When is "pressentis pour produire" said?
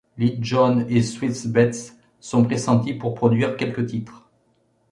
2.43-3.55